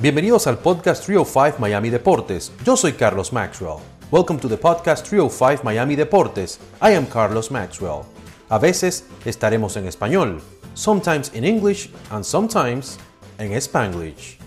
Bienvenidos 0.00 0.46
al 0.46 0.56
podcast 0.56 1.04
305 1.04 1.58
Miami 1.58 1.90
Deportes. 1.90 2.52
Yo 2.64 2.74
soy 2.74 2.94
Carlos 2.94 3.34
Maxwell. 3.34 3.80
Welcome 4.10 4.40
to 4.40 4.48
the 4.48 4.56
podcast 4.56 5.06
305 5.06 5.62
Miami 5.62 5.94
Deportes. 5.94 6.58
I 6.80 6.94
am 6.94 7.04
Carlos 7.04 7.50
Maxwell. 7.50 8.04
A 8.48 8.58
veces 8.58 9.04
estaremos 9.26 9.76
en 9.76 9.86
español, 9.86 10.40
sometimes 10.72 11.30
in 11.34 11.44
English 11.44 11.90
and 12.10 12.24
sometimes 12.24 12.98
en 13.38 13.52
Spanglish. 13.52 14.38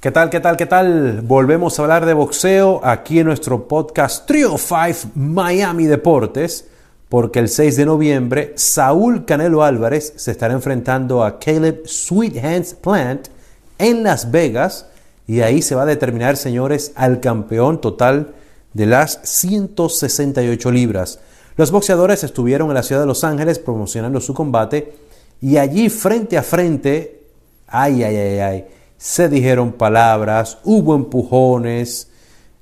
¿Qué 0.00 0.10
tal, 0.10 0.28
qué 0.28 0.40
tal, 0.40 0.56
qué 0.56 0.66
tal? 0.66 1.20
Volvemos 1.22 1.78
a 1.78 1.82
hablar 1.82 2.04
de 2.04 2.14
boxeo 2.14 2.80
aquí 2.82 3.20
en 3.20 3.26
nuestro 3.26 3.68
podcast 3.68 4.26
305 4.26 5.12
Miami 5.14 5.86
Deportes, 5.86 6.66
porque 7.08 7.38
el 7.38 7.48
6 7.48 7.76
de 7.76 7.86
noviembre 7.86 8.54
Saúl 8.56 9.24
Canelo 9.24 9.62
Álvarez 9.62 10.14
se 10.16 10.32
estará 10.32 10.52
enfrentando 10.52 11.22
a 11.22 11.38
Caleb 11.38 11.86
Sweet 11.86 12.44
Hands 12.44 12.74
Plant 12.74 13.35
en 13.78 14.02
Las 14.02 14.30
Vegas 14.30 14.86
y 15.26 15.40
ahí 15.40 15.62
se 15.62 15.74
va 15.74 15.82
a 15.82 15.86
determinar, 15.86 16.36
señores, 16.36 16.92
al 16.94 17.20
campeón 17.20 17.80
total 17.80 18.34
de 18.74 18.86
las 18.86 19.20
168 19.24 20.70
libras. 20.70 21.18
Los 21.56 21.70
boxeadores 21.70 22.22
estuvieron 22.22 22.68
en 22.68 22.74
la 22.74 22.82
ciudad 22.82 23.00
de 23.00 23.06
Los 23.06 23.24
Ángeles 23.24 23.58
promocionando 23.58 24.20
su 24.20 24.34
combate 24.34 24.94
y 25.40 25.56
allí 25.56 25.88
frente 25.88 26.36
a 26.36 26.42
frente, 26.42 27.22
ay, 27.66 28.02
ay, 28.02 28.16
ay, 28.16 28.38
ay, 28.38 28.64
se 28.98 29.28
dijeron 29.28 29.72
palabras, 29.72 30.58
hubo 30.64 30.94
empujones, 30.94 32.08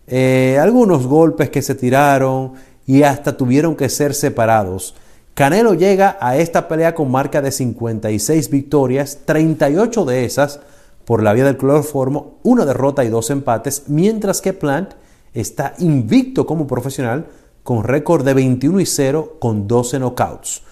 eh, 0.06 0.58
algunos 0.60 1.06
golpes 1.06 1.50
que 1.50 1.62
se 1.62 1.74
tiraron 1.74 2.52
y 2.86 3.02
hasta 3.02 3.36
tuvieron 3.36 3.76
que 3.76 3.88
ser 3.88 4.14
separados. 4.14 4.94
Canelo 5.34 5.74
llega 5.74 6.16
a 6.20 6.36
esta 6.36 6.68
pelea 6.68 6.94
con 6.94 7.10
marca 7.10 7.42
de 7.42 7.50
56 7.50 8.50
victorias, 8.50 9.18
38 9.24 10.04
de 10.04 10.24
esas 10.24 10.60
por 11.04 11.22
la 11.22 11.32
vía 11.32 11.44
del 11.44 11.56
cloroformo, 11.56 12.38
una 12.42 12.64
derrota 12.64 13.04
y 13.04 13.08
dos 13.08 13.30
empates, 13.30 13.84
mientras 13.88 14.40
que 14.40 14.52
Plant 14.52 14.92
está 15.32 15.74
invicto 15.78 16.46
como 16.46 16.66
profesional 16.66 17.26
con 17.62 17.84
récord 17.84 18.24
de 18.24 18.34
21 18.34 18.80
y 18.80 18.86
0 18.86 19.36
con 19.40 19.66
12 19.66 19.98
knockouts. 19.98 20.62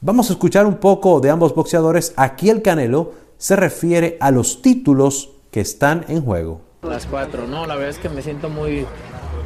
Vamos 0.00 0.30
a 0.30 0.32
escuchar 0.32 0.66
un 0.66 0.76
poco 0.76 1.20
de 1.20 1.30
ambos 1.30 1.54
boxeadores. 1.54 2.12
Aquí 2.16 2.50
el 2.50 2.62
Canelo 2.62 3.12
se 3.38 3.56
refiere 3.56 4.16
a 4.20 4.30
los 4.30 4.62
títulos 4.62 5.30
que 5.50 5.60
están 5.60 6.04
en 6.08 6.22
juego. 6.22 6.60
Las 6.82 7.06
cuatro, 7.06 7.46
no, 7.46 7.66
la 7.66 7.76
verdad 7.76 7.90
es 7.90 7.98
que 7.98 8.08
me 8.08 8.22
siento 8.22 8.48
muy, 8.48 8.86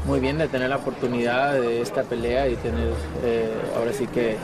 muy 0.06 0.20
bien 0.20 0.38
de 0.38 0.48
tener 0.48 0.70
la 0.70 0.76
oportunidad 0.76 1.54
de 1.54 1.82
esta 1.82 2.04
pelea 2.04 2.48
y 2.48 2.56
tener 2.56 2.92
eh, 3.24 3.50
ahora 3.76 3.92
sí 3.92 4.06
que 4.06 4.36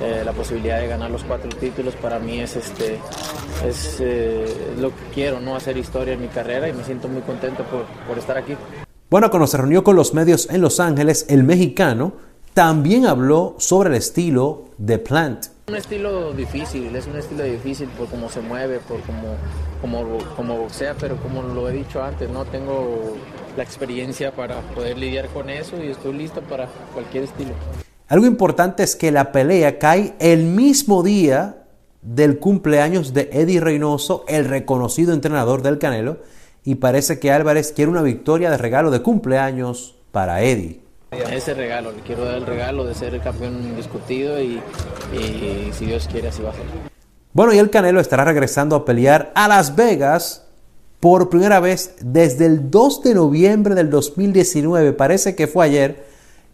eh, 0.00 0.22
la 0.24 0.32
posibilidad 0.32 0.80
de 0.80 0.86
ganar 0.86 1.10
los 1.10 1.24
cuatro 1.24 1.50
títulos 1.50 1.94
para 1.96 2.18
mí 2.18 2.40
es 2.40 2.56
este 2.56 2.98
es 3.66 3.98
eh, 4.00 4.46
lo 4.78 4.90
que 4.90 5.02
quiero, 5.12 5.40
no 5.40 5.56
hacer 5.56 5.76
historia 5.76 6.14
en 6.14 6.22
mi 6.22 6.28
carrera 6.28 6.68
y 6.68 6.72
me 6.72 6.84
siento 6.84 7.08
muy 7.08 7.22
contento 7.22 7.64
por, 7.64 7.84
por 8.06 8.16
estar 8.16 8.38
aquí. 8.38 8.56
Bueno, 9.10 9.28
cuando 9.28 9.46
se 9.46 9.56
reunió 9.56 9.82
con 9.82 9.96
los 9.96 10.14
medios 10.14 10.48
en 10.48 10.60
Los 10.60 10.78
Ángeles, 10.78 11.26
el 11.28 11.42
mexicano 11.42 12.12
también 12.54 13.06
habló 13.06 13.56
sobre 13.58 13.90
el 13.90 13.96
estilo 13.96 14.68
de 14.78 14.98
Plant. 14.98 15.46
Un 15.68 15.76
estilo 15.76 16.32
difícil, 16.32 16.94
es 16.94 17.06
un 17.06 17.16
estilo 17.16 17.44
difícil 17.44 17.88
por 17.90 18.08
cómo 18.08 18.28
se 18.30 18.40
mueve, 18.40 18.78
por 18.78 19.00
cómo, 19.02 19.36
cómo, 19.80 20.18
cómo 20.36 20.56
boxea, 20.56 20.94
pero 20.98 21.16
como 21.16 21.42
lo 21.42 21.68
he 21.68 21.72
dicho 21.72 22.02
antes, 22.02 22.30
no 22.30 22.44
tengo 22.44 23.16
la 23.60 23.64
experiencia 23.64 24.32
para 24.32 24.58
poder 24.74 24.96
lidiar 24.96 25.28
con 25.28 25.50
eso 25.50 25.76
y 25.84 25.88
estoy 25.88 26.14
listo 26.14 26.40
para 26.40 26.66
cualquier 26.94 27.24
estilo. 27.24 27.50
Algo 28.08 28.24
importante 28.24 28.82
es 28.82 28.96
que 28.96 29.10
la 29.10 29.32
pelea 29.32 29.78
cae 29.78 30.14
el 30.18 30.44
mismo 30.44 31.02
día 31.02 31.56
del 32.00 32.38
cumpleaños 32.38 33.12
de 33.12 33.28
Eddie 33.30 33.60
Reynoso, 33.60 34.24
el 34.28 34.46
reconocido 34.46 35.12
entrenador 35.12 35.60
del 35.60 35.78
Canelo, 35.78 36.20
y 36.64 36.76
parece 36.76 37.18
que 37.18 37.32
Álvarez 37.32 37.72
quiere 37.72 37.90
una 37.90 38.00
victoria 38.00 38.50
de 38.50 38.56
regalo 38.56 38.90
de 38.90 39.02
cumpleaños 39.02 39.94
para 40.10 40.40
Eddie. 40.40 40.80
Ese 41.10 41.52
regalo, 41.52 41.92
le 41.92 42.00
quiero 42.00 42.24
dar 42.24 42.36
el 42.36 42.46
regalo 42.46 42.86
de 42.86 42.94
ser 42.94 43.14
el 43.14 43.20
campeón 43.20 43.62
indiscutido 43.62 44.40
y, 44.40 44.62
y 45.12 45.70
si 45.74 45.84
Dios 45.84 46.08
quiere 46.10 46.28
así 46.28 46.40
va 46.40 46.50
a 46.50 46.54
ser. 46.54 46.64
Bueno, 47.34 47.52
y 47.52 47.58
el 47.58 47.68
Canelo 47.68 48.00
estará 48.00 48.24
regresando 48.24 48.74
a 48.74 48.86
pelear 48.86 49.32
a 49.34 49.48
Las 49.48 49.76
Vegas 49.76 50.49
por 51.00 51.30
primera 51.30 51.60
vez 51.60 51.94
desde 52.02 52.46
el 52.46 52.70
2 52.70 53.02
de 53.02 53.14
noviembre 53.14 53.74
del 53.74 53.90
2019. 53.90 54.92
Parece 54.92 55.34
que 55.34 55.46
fue 55.46 55.64
ayer 55.64 56.04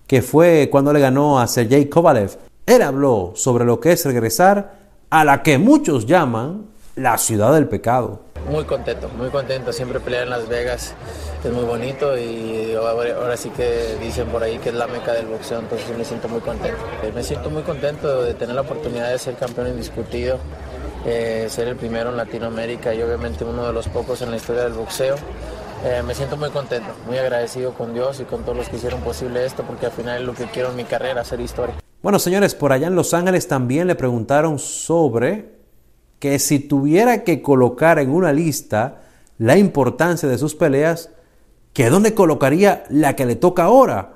que 0.07 0.23
fue 0.23 0.69
cuando 0.71 0.93
le 0.93 1.01
ganó 1.01 1.41
a 1.41 1.49
Sergey 1.49 1.87
Kovalev. 1.87 2.39
Él 2.65 2.83
habló 2.83 3.33
sobre 3.35 3.65
lo 3.65 3.81
que 3.81 3.93
es 3.93 4.05
regresar 4.05 4.75
a 5.11 5.25
la 5.25 5.43
que 5.43 5.59
muchos 5.59 6.07
llaman 6.07 6.67
la 6.95 7.19
ciudad 7.19 7.53
del 7.53 7.69
pecado. 7.69 8.21
Muy 8.51 8.65
contento, 8.65 9.09
muy 9.17 9.29
contento. 9.29 9.73
Siempre 9.73 10.01
pelear 10.01 10.25
en 10.25 10.31
Las 10.31 10.49
Vegas 10.49 10.95
es 11.45 11.53
muy 11.53 11.65
bonito 11.65 12.17
y 12.17 12.75
ahora, 12.75 13.37
sí 13.37 13.51
que 13.51 13.97
dicen 14.01 14.29
por 14.29 14.43
ahí 14.43 14.59
que 14.59 14.71
es 14.71 14.75
la 14.75 14.87
meca 14.87 15.13
del 15.13 15.27
boxeo, 15.27 15.59
entonces 15.59 15.97
me 15.97 16.05
siento 16.05 16.29
muy 16.29 16.41
contento. 16.41 16.79
Eh, 17.03 17.13
me 17.15 17.23
siento 17.23 17.51
muy 17.51 17.63
contento 17.63 18.23
de 18.23 18.35
tener 18.35 18.55
la 18.55 18.63
oportunidad 18.63 19.11
de 19.11 19.19
ser 19.19 19.35
campeón 19.35 19.69
indiscutido, 19.69 20.39
eh, 21.09 21.47
ser 21.49 21.69
el 21.69 21.77
primero 21.77 22.11
en 22.11 22.17
Latinoamérica 22.17 22.93
y 22.93 23.01
obviamente 23.01 23.45
uno 23.45 23.65
de 23.65 23.73
los 23.73 23.87
pocos 23.89 24.23
en 24.23 24.31
la 24.33 24.37
historia 24.37 24.65
del 24.65 24.73
boxeo. 24.73 25.15
Eh, 25.85 26.03
me 26.05 26.15
siento 26.15 26.37
muy 26.37 26.51
contento, 26.51 26.89
muy 27.07 27.17
agradecido 27.17 27.73
con 27.75 27.95
Dios 27.95 28.19
y 28.19 28.25
con 28.25 28.43
todos 28.43 28.57
los 28.57 28.69
que 28.69 28.77
hicieron 28.77 29.01
posible 29.03 29.47
esto, 29.47 29.63
porque 29.63 29.87
al 29.87 29.93
final 29.93 30.21
es 30.21 30.27
lo 30.27 30.35
que 30.35 30.47
quiero 30.47 30.71
en 30.71 30.77
mi 30.77 30.85
carrera, 30.85 31.21
hacer 31.21 31.41
historia. 31.41 31.77
Bueno, 32.03 32.19
señores, 32.19 32.57
por 32.57 32.73
allá 32.73 32.89
en 32.89 32.97
Los 32.97 33.15
Ángeles 33.15 33.47
también 33.47 33.87
le 33.87 33.95
preguntaron 33.95 34.59
sobre 34.59 35.57
que 36.19 36.41
si 36.41 36.59
tuviera 36.59 37.23
que 37.23 37.41
colocar 37.41 38.01
en 38.01 38.11
una 38.11 38.33
lista 38.33 39.03
la 39.39 39.57
importancia 39.57 40.29
de 40.29 40.39
sus 40.39 40.57
peleas, 40.57 41.11
¿que 41.73 41.89
dónde 41.89 42.15
colocaría 42.15 42.83
la 42.89 43.15
que 43.15 43.27
le 43.27 43.37
toca 43.37 43.65
ahora? 43.65 44.15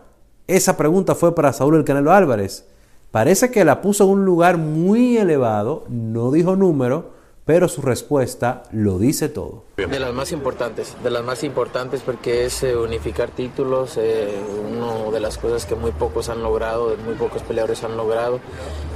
Esa 0.49 0.77
pregunta 0.77 1.15
fue 1.15 1.37
para 1.37 1.53
Saúl 1.53 1.77
El 1.77 1.85
Canelo 1.85 2.13
Álvarez. 2.13 2.67
Parece 3.11 3.51
que 3.51 3.65
la 3.65 3.81
puso 3.81 4.05
en 4.05 4.11
un 4.11 4.25
lugar 4.25 4.57
muy 4.57 5.17
elevado, 5.17 5.85
no 5.89 6.31
dijo 6.31 6.55
número, 6.55 7.11
pero 7.45 7.67
su 7.67 7.83
respuesta 7.83 8.63
lo 8.71 9.01
dice 9.01 9.29
todo. 9.29 9.65
De 9.77 9.99
las 9.99 10.15
más 10.15 10.31
importantes, 10.31 10.95
de 11.03 11.11
las 11.11 11.25
más 11.25 11.43
importantes 11.43 12.03
porque 12.03 12.45
es 12.45 12.63
eh, 12.63 12.77
unificar 12.77 13.31
títulos, 13.31 13.97
eh, 13.97 14.39
una 14.73 15.11
de 15.11 15.19
las 15.19 15.39
cosas 15.39 15.67
que 15.67 15.75
muy 15.75 15.91
pocos 15.91 16.29
han 16.29 16.41
logrado, 16.41 16.95
muy 17.05 17.15
pocos 17.15 17.43
peleadores 17.43 17.83
han 17.83 17.97
logrado, 17.97 18.39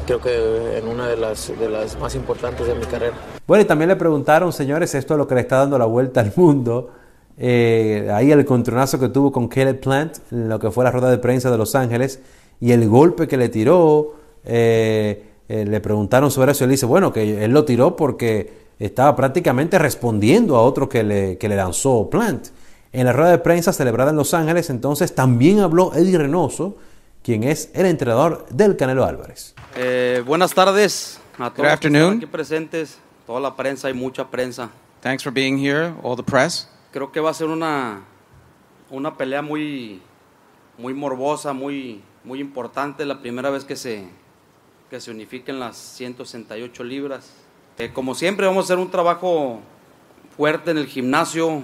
creo 0.06 0.20
que 0.20 0.78
en 0.78 0.86
una 0.86 1.08
de 1.08 1.16
las, 1.16 1.48
de 1.58 1.68
las 1.68 1.98
más 1.98 2.14
importantes 2.14 2.68
de 2.68 2.76
mi 2.76 2.84
carrera. 2.84 3.16
Bueno, 3.48 3.62
y 3.62 3.66
también 3.66 3.88
le 3.88 3.96
preguntaron, 3.96 4.52
señores, 4.52 4.94
esto 4.94 5.14
es 5.14 5.18
lo 5.18 5.26
que 5.26 5.34
le 5.34 5.40
está 5.40 5.56
dando 5.56 5.76
la 5.76 5.86
vuelta 5.86 6.20
al 6.20 6.32
mundo, 6.36 6.90
eh, 7.36 8.08
ahí 8.14 8.30
el 8.30 8.44
contronazo 8.44 9.00
que 9.00 9.08
tuvo 9.08 9.32
con 9.32 9.48
Caleb 9.48 9.80
Plant, 9.80 10.18
en 10.30 10.48
lo 10.48 10.60
que 10.60 10.70
fue 10.70 10.84
la 10.84 10.92
rueda 10.92 11.10
de 11.10 11.18
prensa 11.18 11.50
de 11.50 11.58
Los 11.58 11.74
Ángeles, 11.74 12.20
y 12.64 12.72
el 12.72 12.88
golpe 12.88 13.28
que 13.28 13.36
le 13.36 13.50
tiró. 13.50 14.14
Eh, 14.42 15.30
le 15.46 15.80
preguntaron 15.80 16.30
sobre 16.30 16.52
eso 16.52 16.64
y 16.64 16.66
él 16.66 16.70
dice, 16.70 16.86
bueno, 16.86 17.12
que 17.12 17.44
él 17.44 17.50
lo 17.50 17.66
tiró 17.66 17.94
porque 17.94 18.64
estaba 18.78 19.14
prácticamente 19.14 19.78
respondiendo 19.78 20.56
a 20.56 20.62
otro 20.62 20.88
que 20.88 21.02
le, 21.02 21.36
que 21.36 21.50
le 21.50 21.56
lanzó 21.56 22.08
Plant. 22.08 22.46
En 22.90 23.04
la 23.04 23.12
rueda 23.12 23.32
de 23.32 23.38
prensa 23.38 23.74
celebrada 23.74 24.10
en 24.12 24.16
Los 24.16 24.32
Ángeles, 24.32 24.70
entonces 24.70 25.14
también 25.14 25.60
habló 25.60 25.92
Eddie 25.94 26.16
Reynoso, 26.16 26.78
quien 27.22 27.44
es 27.44 27.70
el 27.74 27.84
entrenador 27.84 28.46
del 28.48 28.76
Canelo 28.76 29.04
Álvarez. 29.04 29.54
Eh, 29.76 30.22
buenas 30.24 30.54
tardes 30.54 31.20
a 31.38 31.50
todos 31.50 31.68
los 31.68 31.80
que 31.80 31.88
están 31.88 32.16
aquí 32.16 32.26
presentes, 32.26 32.98
toda 33.26 33.40
la 33.40 33.54
prensa, 33.54 33.88
hay 33.88 33.94
mucha 33.94 34.30
prensa. 34.30 34.70
Thanks 35.02 35.22
for 35.22 35.30
being 35.30 35.58
here, 35.58 35.92
all 36.02 36.16
the 36.16 36.22
press. 36.22 36.70
Creo 36.92 37.12
que 37.12 37.20
va 37.20 37.28
a 37.28 37.34
ser 37.34 37.48
una, 37.48 38.04
una 38.90 39.14
pelea 39.18 39.42
muy, 39.42 40.00
muy 40.78 40.94
morbosa, 40.94 41.52
muy, 41.52 42.02
muy 42.24 42.40
importante, 42.40 43.04
la 43.04 43.20
primera 43.20 43.50
vez 43.50 43.64
que 43.64 43.76
se, 43.76 44.06
que 44.90 45.00
se 45.00 45.10
unifiquen 45.10 45.60
las 45.60 45.76
168 45.76 46.84
libras. 46.84 47.30
Eh, 47.78 47.90
como 47.92 48.14
siempre 48.14 48.46
vamos 48.46 48.64
a 48.64 48.66
hacer 48.66 48.78
un 48.78 48.90
trabajo 48.90 49.60
fuerte 50.36 50.70
en 50.70 50.78
el 50.78 50.86
gimnasio. 50.86 51.62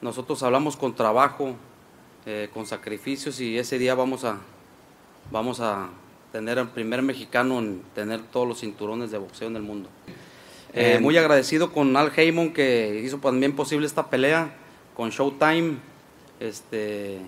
Nosotros 0.00 0.42
hablamos 0.42 0.76
con 0.76 0.94
trabajo, 0.94 1.54
eh, 2.26 2.48
con 2.52 2.66
sacrificios 2.66 3.40
y 3.40 3.58
ese 3.58 3.78
día 3.78 3.94
vamos 3.94 4.24
a, 4.24 4.38
vamos 5.30 5.60
a 5.60 5.88
tener 6.30 6.58
el 6.58 6.68
primer 6.68 7.02
mexicano 7.02 7.58
en 7.58 7.82
tener 7.94 8.22
todos 8.22 8.48
los 8.48 8.60
cinturones 8.60 9.10
de 9.10 9.18
boxeo 9.18 9.48
en 9.48 9.56
el 9.56 9.62
mundo. 9.62 9.88
Eh, 10.74 10.98
muy 11.00 11.18
agradecido 11.18 11.72
con 11.72 11.94
Al 11.96 12.10
Heyman 12.16 12.52
que 12.52 13.02
hizo 13.04 13.18
también 13.18 13.54
posible 13.54 13.86
esta 13.86 14.08
pelea, 14.08 14.54
con 14.94 15.10
Showtime. 15.10 15.76
Este, 16.40 17.20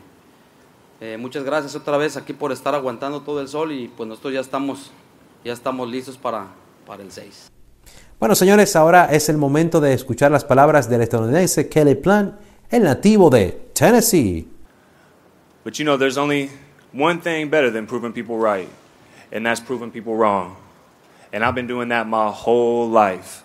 eh, 1.00 1.16
muchas 1.18 1.44
gracias 1.44 1.74
otra 1.74 1.96
vez 1.96 2.16
aquí 2.16 2.32
por 2.32 2.52
estar 2.52 2.74
aguantando 2.74 3.20
todo 3.20 3.40
el 3.40 3.48
sol 3.48 3.72
y 3.72 3.88
pues 3.88 4.08
nosotros 4.08 4.34
ya 4.34 4.40
estamos, 4.40 4.90
ya 5.44 5.52
estamos 5.52 5.90
listos 5.90 6.16
para, 6.16 6.48
para 6.86 7.02
el 7.02 7.10
6. 7.10 7.50
Bueno, 8.18 8.34
señores, 8.34 8.74
ahora 8.76 9.06
es 9.06 9.28
el 9.28 9.36
momento 9.36 9.80
de 9.80 9.92
escuchar 9.92 10.30
las 10.30 10.44
palabras 10.44 10.88
del 10.88 11.02
estadounidense 11.02 11.68
Kelly 11.68 11.94
Plant, 11.96 12.34
el 12.70 12.84
nativo 12.84 13.28
de 13.28 13.70
Tennessee. 13.74 14.48
But 15.64 15.74
you 15.78 15.84
know, 15.84 15.96
there's 15.96 16.18
only 16.18 16.50
one 16.92 17.20
thing 17.20 17.50
better 17.50 17.70
than 17.72 17.86
proving 17.86 18.12
people 18.12 18.36
right, 18.36 18.68
and 19.32 19.44
that's 19.44 19.60
proving 19.60 19.90
people 19.90 20.14
wrong. 20.14 20.56
And 21.32 21.42
I've 21.42 21.54
been 21.54 21.66
doing 21.66 21.88
that 21.88 22.06
my 22.06 22.30
whole 22.30 22.88
life. 22.88 23.44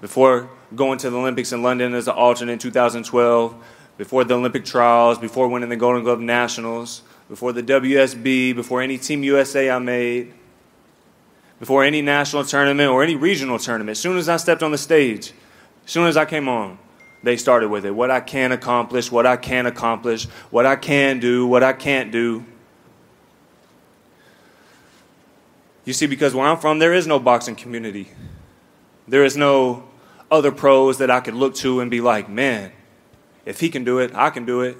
before 0.00 0.48
going 0.74 0.98
to 0.98 1.10
the 1.10 1.16
Olympics 1.16 1.52
in 1.52 1.62
London 1.62 1.94
as 1.94 2.08
an 2.08 2.14
alternate 2.14 2.52
in 2.52 2.58
2012, 2.58 3.54
before 3.98 4.24
the 4.24 4.34
Olympic 4.34 4.64
trials, 4.64 5.18
before 5.18 5.48
winning 5.48 5.68
the 5.68 5.76
Golden 5.76 6.02
Glove 6.02 6.20
Nationals, 6.20 7.02
before 7.28 7.52
the 7.52 7.62
WSB, 7.62 8.54
before 8.54 8.80
any 8.80 8.96
Team 8.96 9.22
USA 9.24 9.70
I 9.70 9.78
made, 9.80 10.32
before 11.58 11.84
any 11.84 12.00
national 12.00 12.44
tournament 12.44 12.88
or 12.88 13.02
any 13.02 13.16
regional 13.16 13.58
tournament. 13.58 13.90
As 13.90 13.98
soon 13.98 14.16
as 14.16 14.28
I 14.28 14.36
stepped 14.36 14.62
on 14.62 14.70
the 14.70 14.78
stage, 14.78 15.32
as 15.84 15.90
soon 15.90 16.06
as 16.06 16.16
I 16.16 16.24
came 16.24 16.48
on, 16.48 16.78
they 17.24 17.36
started 17.36 17.68
with 17.68 17.84
it. 17.84 17.90
What 17.90 18.12
I 18.12 18.20
can 18.20 18.52
accomplish, 18.52 19.10
what 19.10 19.26
I 19.26 19.36
can 19.36 19.66
accomplish, 19.66 20.26
what 20.50 20.64
I 20.64 20.76
can 20.76 21.18
do, 21.18 21.46
what 21.46 21.64
I 21.64 21.72
can't 21.72 22.12
do. 22.12 22.44
You 25.84 25.92
see, 25.92 26.06
because 26.06 26.34
where 26.34 26.46
I'm 26.46 26.58
from, 26.58 26.78
there 26.78 26.94
is 26.94 27.08
no 27.08 27.18
boxing 27.18 27.56
community. 27.56 28.08
There 29.08 29.24
is 29.24 29.36
no 29.36 29.88
other 30.30 30.52
pros 30.52 30.98
that 30.98 31.10
I 31.10 31.18
could 31.18 31.34
look 31.34 31.56
to 31.56 31.80
and 31.80 31.90
be 31.90 32.00
like, 32.00 32.28
man, 32.28 32.70
if 33.48 33.60
he 33.60 33.70
can 33.70 33.82
do 33.82 33.98
it, 33.98 34.12
I 34.14 34.30
can 34.30 34.44
do 34.44 34.60
it. 34.60 34.76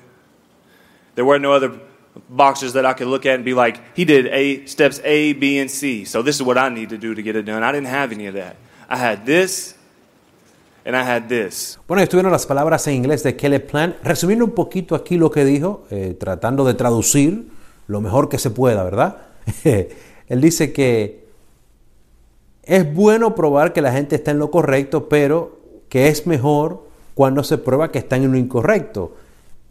There 1.15 1.25
were 1.25 1.39
no 1.39 1.53
other 1.53 1.81
boxers 2.29 2.75
that 2.75 2.85
I 2.85 2.93
could 2.93 3.09
look 3.09 3.25
at 3.25 3.37
and 3.37 3.45
be 3.45 3.55
like, 3.55 3.81
he 3.97 4.05
did 4.05 4.27
A 4.27 4.67
steps 4.67 5.01
A, 5.05 5.33
B, 5.33 5.59
and 5.59 5.71
C. 5.71 6.05
So 6.05 6.23
this 6.23 6.37
is 6.37 6.43
what 6.43 6.59
I 6.59 6.69
need 6.69 6.91
to 6.91 6.99
do 6.99 7.15
to 7.15 7.23
get 7.23 7.35
it 7.35 7.47
done. 7.47 7.63
I 7.63 7.73
didn't 7.73 7.89
have 7.89 8.13
any 8.13 8.27
of 8.27 8.35
that. 8.35 8.57
I 8.89 8.97
had 8.97 9.25
this 9.25 9.75
and 10.85 10.95
I 10.95 11.03
had 11.03 11.29
this. 11.29 11.79
Bueno, 11.89 12.03
estuvieron 12.03 12.31
las 12.31 12.47
palabras 12.47 12.87
en 12.89 12.95
inglés 12.95 13.23
de 13.23 13.37
Kelly 13.37 13.59
Plant. 13.59 13.97
Resumiendo 14.05 14.45
un 14.45 14.53
poquito 14.53 14.95
aquí 14.95 15.17
lo 15.17 15.31
que 15.31 15.45
dijo, 15.45 15.87
eh, 15.91 16.15
tratando 16.19 16.65
de 16.65 16.75
traducir 16.75 17.49
lo 17.87 18.01
mejor 18.03 18.29
que 18.29 18.39
se 18.39 18.51
pueda, 18.51 18.85
¿verdad? 18.85 19.17
Él 19.65 20.41
dice 20.43 20.75
que 20.75 21.27
es 22.65 22.95
bueno 22.95 23.35
probar 23.35 23.73
que 23.73 23.81
la 23.81 23.93
gente 23.93 24.17
está 24.17 24.31
en 24.31 24.39
lo 24.39 24.51
correcto, 24.51 25.09
pero 25.09 25.59
que 25.89 26.09
es 26.09 26.27
mejor 26.27 26.88
cuando 27.19 27.43
se 27.43 27.59
prueba 27.59 27.91
que 27.91 27.99
están 27.99 28.23
en 28.23 28.31
lo 28.31 28.39
incorrecto. 28.39 29.17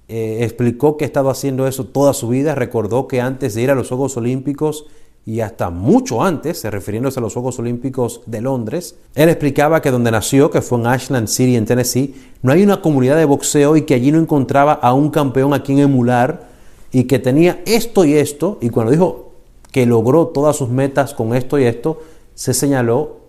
Eh, 0.10 0.40
explicó 0.42 0.98
que 0.98 1.06
ha 1.06 1.08
estado 1.08 1.30
haciendo 1.30 1.66
eso 1.66 1.86
toda 1.86 2.14
su 2.14 2.28
vida, 2.28 2.56
recordó 2.56 3.08
que 3.08 3.22
antes 3.22 3.54
de 3.54 3.62
ir 3.62 3.72
a 3.72 3.76
los 3.76 3.88
Juegos 3.88 4.18
Olímpicos 4.18 4.88
y 5.26 5.40
hasta 5.40 5.70
mucho 5.70 6.22
antes, 6.22 6.66
refiriéndose 6.66 7.22
a 7.22 7.24
los 7.24 7.32
Juegos 7.32 7.58
Olímpicos 7.60 8.20
de 8.26 8.42
Londres, 8.42 8.98
él 9.16 9.30
explicaba 9.30 9.82
que 9.82 9.92
donde 9.92 10.12
nació, 10.12 10.52
que 10.52 10.62
fue 10.62 10.78
en 10.80 10.88
Ashland 10.88 11.30
City, 11.30 11.56
en 11.56 11.64
Tennessee, 11.64 12.16
no 12.42 12.52
hay 12.52 12.64
una 12.64 12.82
comunidad 12.82 13.16
de 13.16 13.24
boxeo 13.24 13.78
y 13.78 13.84
que 13.84 13.94
allí 13.94 14.12
no 14.12 14.20
encontraba 14.20 14.74
a 14.74 14.94
un 14.94 15.10
campeón 15.10 15.54
a 15.54 15.64
quien 15.64 15.80
emular 15.80 16.50
y 16.92 17.06
que 17.06 17.18
tenía 17.18 17.62
esto 17.66 18.04
y 18.04 18.16
esto, 18.16 18.58
y 18.60 18.68
cuando 18.72 18.92
dijo 18.92 19.32
que 19.72 19.86
logró 19.86 20.28
todas 20.28 20.58
sus 20.58 20.68
metas 20.68 21.14
con 21.14 21.34
esto 21.34 21.58
y 21.58 21.64
esto, 21.64 22.02
se 22.36 22.54
señaló 22.54 23.20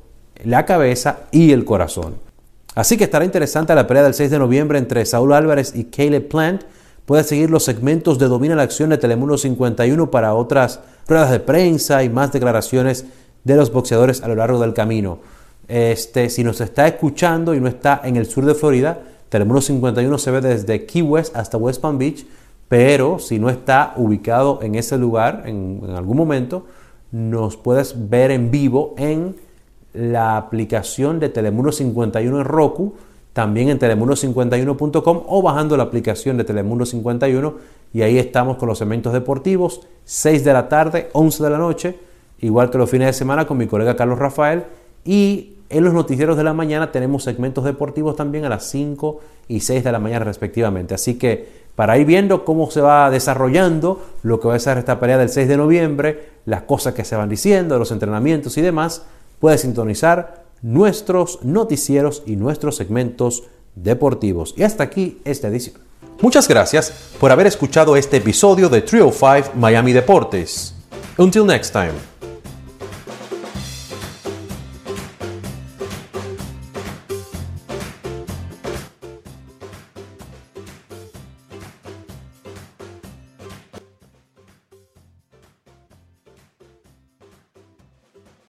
la 0.43 0.67
cabeza 0.67 1.29
y 1.31 1.53
el 1.53 1.65
corazón. 1.65 2.28
Así 2.79 2.97
que 2.97 3.03
estará 3.03 3.25
interesante 3.25 3.75
la 3.75 3.89
pelea 3.89 4.05
del 4.05 4.15
6 4.15 4.31
de 4.31 4.39
noviembre 4.39 4.79
entre 4.79 5.05
Saúl 5.05 5.33
Álvarez 5.33 5.73
y 5.75 5.87
Caleb 5.87 6.29
Plant. 6.29 6.63
Puedes 7.07 7.27
seguir 7.27 7.51
los 7.51 7.65
segmentos 7.65 8.21
de 8.21 8.29
Domina 8.29 8.55
la 8.55 8.63
Acción 8.63 8.91
de 8.91 8.99
Telemundo 8.99 9.37
51 9.37 10.13
para 10.13 10.33
otras 10.35 10.79
ruedas 11.09 11.33
de 11.33 11.41
prensa 11.41 12.05
y 12.05 12.09
más 12.09 12.31
declaraciones 12.31 13.05
de 13.43 13.57
los 13.57 13.73
boxeadores 13.73 14.23
a 14.23 14.29
lo 14.29 14.37
largo 14.37 14.61
del 14.61 14.75
camino. 14.75 15.19
Este, 15.67 16.31
si 16.31 16.45
nos 16.45 16.61
está 16.61 16.87
escuchando 16.87 17.53
y 17.53 17.61
no 17.61 17.67
está 17.67 18.01
en 18.05 18.15
el 18.15 18.27
sur 18.27 18.47
de 18.47 18.55
Florida, 18.55 19.01
Telemundo 19.29 19.61
51 19.61 20.17
se 20.17 20.31
ve 20.31 20.41
desde 20.41 20.87
Key 20.87 21.03
West 21.03 21.35
hasta 21.35 21.59
West 21.59 21.81
Palm 21.81 21.99
Beach, 21.99 22.29
pero 22.69 23.19
si 23.19 23.41
no 23.41 23.51
está 23.51 23.93
ubicado 23.97 24.61
en 24.63 24.77
ese 24.77 24.97
lugar 24.99 25.43
en 25.47 25.83
algún 25.97 26.17
momento, 26.17 26.67
nos 27.11 27.57
puedes 27.57 28.09
ver 28.09 28.31
en 28.31 28.53
vivo 28.53 28.95
en 28.99 29.35
la 29.99 30.37
aplicación 30.37 31.19
de 31.19 31.29
Telemundo 31.29 31.73
51 31.73 32.39
en 32.39 32.45
Roku, 32.45 32.95
también 33.33 33.69
en 33.69 33.81
telemundo51.com 33.81 35.23
o 35.27 35.43
bajando 35.43 35.77
la 35.77 35.83
aplicación 35.83 36.37
de 36.37 36.45
Telemundo 36.45 36.87
51 36.87 37.55
y 37.93 38.03
ahí 38.03 38.17
estamos 38.17 38.59
con 38.59 38.69
los 38.69 38.81
eventos 38.81 39.13
deportivos, 39.13 39.81
6 40.05 40.45
de 40.45 40.53
la 40.53 40.69
tarde, 40.69 41.09
11 41.13 41.43
de 41.43 41.51
la 41.51 41.59
noche, 41.59 41.99
igual 42.41 42.71
que 42.71 42.79
los 42.79 42.89
fines 42.89 43.09
de 43.09 43.13
semana 43.13 43.47
con 43.47 43.59
mi 43.59 43.67
colega 43.67 43.97
Carlos 43.97 44.21
Rafael 44.21 44.65
y 45.05 45.55
en 45.69 45.85
los 45.85 45.93
noticieros 45.93 46.37
de 46.37 46.45
la 46.45 46.55
mañana 46.55 46.93
tenemos 46.93 47.25
segmentos 47.25 47.65
deportivos 47.65 48.15
también 48.15 48.45
a 48.45 48.49
las 48.49 48.71
5 48.71 49.21
y 49.49 49.61
6 49.61 49.83
de 49.83 49.93
la 49.93 49.99
mañana 49.99 50.25
respectivamente. 50.25 50.95
Así 50.95 51.19
que 51.19 51.67
para 51.75 51.99
ir 51.99 52.07
viendo 52.07 52.45
cómo 52.45 52.71
se 52.71 52.81
va 52.81 53.11
desarrollando 53.11 54.01
lo 54.23 54.39
que 54.39 54.49
va 54.49 54.55
a 54.55 54.59
ser 54.61 54.79
esta 54.79 55.01
pelea 55.01 55.19
del 55.19 55.29
6 55.29 55.49
de 55.49 55.57
noviembre, 55.57 56.29
las 56.47 56.63
cosas 56.63 56.95
que 56.95 57.05
se 57.05 57.17
van 57.17 57.29
diciendo, 57.29 57.79
los 57.79 57.91
entrenamientos 57.91 58.57
y 58.59 58.63
demás, 58.63 59.05
puedes 59.41 59.63
sintonizar 59.63 60.45
nuestros 60.63 61.41
noticieros 61.43 62.23
y 62.27 62.37
nuestros 62.37 62.77
segmentos 62.77 63.45
deportivos. 63.75 64.55
Y 64.57 64.63
hasta 64.63 64.85
aquí 64.85 65.21
esta 65.25 65.49
edición. 65.49 65.77
Muchas 66.21 66.49
gracias 66.49 66.93
por 67.21 67.31
haber 67.31 67.47
escuchado 67.47 67.97
este 67.97 68.17
episodio 68.17 68.69
de 68.69 68.83
Trio 68.83 69.13
5 69.13 69.53
Miami 69.55 69.93
Deportes. 69.93 70.75
Until 71.17 71.47
next 71.47 71.73
time. 71.73 72.18